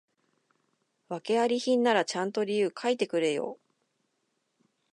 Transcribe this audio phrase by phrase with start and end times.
[1.09, 3.59] 訳あり品ならちゃんと理由書いてくれよ